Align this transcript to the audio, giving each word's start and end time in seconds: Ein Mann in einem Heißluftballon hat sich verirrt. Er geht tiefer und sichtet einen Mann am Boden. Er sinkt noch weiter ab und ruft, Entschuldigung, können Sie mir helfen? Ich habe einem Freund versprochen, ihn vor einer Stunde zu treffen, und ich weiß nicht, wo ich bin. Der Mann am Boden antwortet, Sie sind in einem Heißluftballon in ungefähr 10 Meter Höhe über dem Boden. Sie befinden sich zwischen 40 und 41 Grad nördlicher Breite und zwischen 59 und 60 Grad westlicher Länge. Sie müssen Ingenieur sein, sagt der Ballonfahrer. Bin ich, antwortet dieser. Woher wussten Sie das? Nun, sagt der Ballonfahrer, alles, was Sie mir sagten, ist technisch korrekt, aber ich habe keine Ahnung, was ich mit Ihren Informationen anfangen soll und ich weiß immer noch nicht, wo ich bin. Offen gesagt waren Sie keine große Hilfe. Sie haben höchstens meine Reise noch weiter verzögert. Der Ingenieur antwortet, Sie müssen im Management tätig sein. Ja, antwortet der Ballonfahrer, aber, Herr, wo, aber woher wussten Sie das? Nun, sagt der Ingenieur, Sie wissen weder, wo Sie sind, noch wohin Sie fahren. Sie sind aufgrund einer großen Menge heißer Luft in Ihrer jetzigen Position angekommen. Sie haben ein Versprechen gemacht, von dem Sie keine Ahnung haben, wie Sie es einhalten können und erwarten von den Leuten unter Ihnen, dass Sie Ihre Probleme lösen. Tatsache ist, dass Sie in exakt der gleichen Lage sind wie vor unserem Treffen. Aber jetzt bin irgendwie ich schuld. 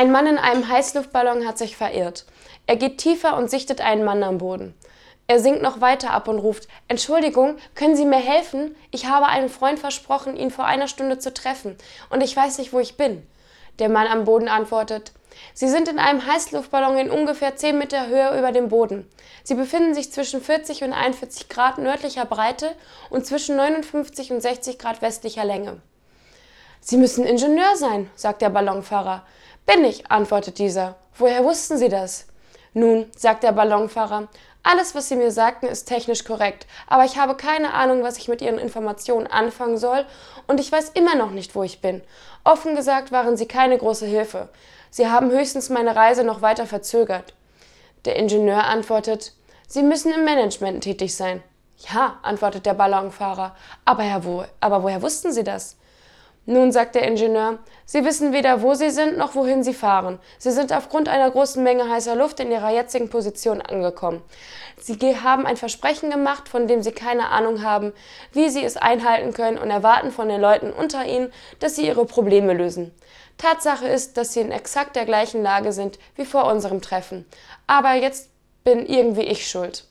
Ein 0.00 0.12
Mann 0.12 0.26
in 0.26 0.38
einem 0.38 0.66
Heißluftballon 0.66 1.46
hat 1.46 1.58
sich 1.58 1.76
verirrt. 1.76 2.24
Er 2.66 2.76
geht 2.76 2.96
tiefer 2.96 3.36
und 3.36 3.50
sichtet 3.50 3.82
einen 3.82 4.02
Mann 4.02 4.22
am 4.22 4.38
Boden. 4.38 4.74
Er 5.26 5.40
sinkt 5.40 5.60
noch 5.60 5.82
weiter 5.82 6.12
ab 6.12 6.26
und 6.26 6.38
ruft, 6.38 6.68
Entschuldigung, 6.88 7.58
können 7.74 7.96
Sie 7.96 8.06
mir 8.06 8.16
helfen? 8.16 8.74
Ich 8.92 9.08
habe 9.08 9.26
einem 9.26 9.50
Freund 9.50 9.78
versprochen, 9.78 10.38
ihn 10.38 10.50
vor 10.50 10.64
einer 10.64 10.88
Stunde 10.88 11.18
zu 11.18 11.34
treffen, 11.34 11.76
und 12.08 12.22
ich 12.22 12.34
weiß 12.34 12.56
nicht, 12.56 12.72
wo 12.72 12.80
ich 12.80 12.96
bin. 12.96 13.26
Der 13.78 13.90
Mann 13.90 14.06
am 14.06 14.24
Boden 14.24 14.48
antwortet, 14.48 15.12
Sie 15.52 15.68
sind 15.68 15.86
in 15.86 15.98
einem 15.98 16.26
Heißluftballon 16.26 16.96
in 16.96 17.10
ungefähr 17.10 17.56
10 17.56 17.76
Meter 17.76 18.06
Höhe 18.06 18.38
über 18.38 18.52
dem 18.52 18.70
Boden. 18.70 19.06
Sie 19.44 19.54
befinden 19.54 19.92
sich 19.92 20.10
zwischen 20.10 20.40
40 20.40 20.82
und 20.82 20.94
41 20.94 21.50
Grad 21.50 21.76
nördlicher 21.76 22.24
Breite 22.24 22.74
und 23.10 23.26
zwischen 23.26 23.56
59 23.56 24.32
und 24.32 24.40
60 24.40 24.78
Grad 24.78 25.02
westlicher 25.02 25.44
Länge. 25.44 25.82
Sie 26.80 26.96
müssen 26.96 27.26
Ingenieur 27.26 27.76
sein, 27.76 28.10
sagt 28.14 28.40
der 28.40 28.48
Ballonfahrer. 28.48 29.26
Bin 29.72 29.84
ich, 29.84 30.10
antwortet 30.10 30.58
dieser. 30.58 30.96
Woher 31.16 31.44
wussten 31.44 31.78
Sie 31.78 31.88
das? 31.88 32.26
Nun, 32.74 33.06
sagt 33.16 33.44
der 33.44 33.52
Ballonfahrer, 33.52 34.26
alles, 34.64 34.96
was 34.96 35.08
Sie 35.08 35.14
mir 35.14 35.30
sagten, 35.30 35.66
ist 35.66 35.84
technisch 35.84 36.24
korrekt, 36.24 36.66
aber 36.88 37.04
ich 37.04 37.18
habe 37.18 37.36
keine 37.36 37.72
Ahnung, 37.72 38.02
was 38.02 38.18
ich 38.18 38.26
mit 38.26 38.42
Ihren 38.42 38.58
Informationen 38.58 39.28
anfangen 39.28 39.78
soll 39.78 40.04
und 40.48 40.58
ich 40.58 40.72
weiß 40.72 40.90
immer 40.94 41.14
noch 41.14 41.30
nicht, 41.30 41.54
wo 41.54 41.62
ich 41.62 41.80
bin. 41.80 42.02
Offen 42.42 42.74
gesagt 42.74 43.12
waren 43.12 43.36
Sie 43.36 43.46
keine 43.46 43.78
große 43.78 44.06
Hilfe. 44.06 44.48
Sie 44.90 45.08
haben 45.08 45.30
höchstens 45.30 45.68
meine 45.68 45.94
Reise 45.94 46.24
noch 46.24 46.42
weiter 46.42 46.66
verzögert. 46.66 47.32
Der 48.06 48.16
Ingenieur 48.16 48.64
antwortet, 48.64 49.34
Sie 49.68 49.84
müssen 49.84 50.12
im 50.12 50.24
Management 50.24 50.82
tätig 50.82 51.14
sein. 51.14 51.44
Ja, 51.94 52.18
antwortet 52.22 52.66
der 52.66 52.74
Ballonfahrer, 52.74 53.54
aber, 53.84 54.02
Herr, 54.02 54.24
wo, 54.24 54.44
aber 54.58 54.82
woher 54.82 55.00
wussten 55.00 55.32
Sie 55.32 55.44
das? 55.44 55.76
Nun, 56.46 56.72
sagt 56.72 56.94
der 56.94 57.06
Ingenieur, 57.06 57.58
Sie 57.84 58.04
wissen 58.04 58.32
weder, 58.32 58.62
wo 58.62 58.74
Sie 58.74 58.90
sind, 58.90 59.18
noch 59.18 59.34
wohin 59.34 59.62
Sie 59.62 59.74
fahren. 59.74 60.18
Sie 60.38 60.50
sind 60.50 60.72
aufgrund 60.72 61.08
einer 61.08 61.30
großen 61.30 61.62
Menge 61.62 61.88
heißer 61.88 62.16
Luft 62.16 62.40
in 62.40 62.50
Ihrer 62.50 62.70
jetzigen 62.70 63.10
Position 63.10 63.60
angekommen. 63.60 64.22
Sie 64.80 64.96
haben 65.20 65.44
ein 65.44 65.58
Versprechen 65.58 66.10
gemacht, 66.10 66.48
von 66.48 66.66
dem 66.66 66.82
Sie 66.82 66.92
keine 66.92 67.28
Ahnung 67.28 67.62
haben, 67.62 67.92
wie 68.32 68.48
Sie 68.48 68.64
es 68.64 68.78
einhalten 68.78 69.34
können 69.34 69.58
und 69.58 69.70
erwarten 69.70 70.10
von 70.10 70.28
den 70.28 70.40
Leuten 70.40 70.72
unter 70.72 71.04
Ihnen, 71.04 71.30
dass 71.58 71.76
Sie 71.76 71.86
Ihre 71.86 72.06
Probleme 72.06 72.54
lösen. 72.54 72.94
Tatsache 73.36 73.86
ist, 73.86 74.16
dass 74.16 74.32
Sie 74.32 74.40
in 74.40 74.50
exakt 74.50 74.96
der 74.96 75.04
gleichen 75.04 75.42
Lage 75.42 75.72
sind 75.72 75.98
wie 76.16 76.24
vor 76.24 76.46
unserem 76.46 76.80
Treffen. 76.80 77.26
Aber 77.66 77.94
jetzt 77.94 78.30
bin 78.64 78.86
irgendwie 78.86 79.22
ich 79.22 79.46
schuld. 79.48 79.84